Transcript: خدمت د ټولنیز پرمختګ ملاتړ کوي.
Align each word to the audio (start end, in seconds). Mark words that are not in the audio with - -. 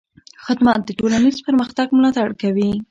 خدمت 0.45 0.79
د 0.85 0.89
ټولنیز 0.99 1.37
پرمختګ 1.47 1.87
ملاتړ 1.97 2.29
کوي. 2.41 2.71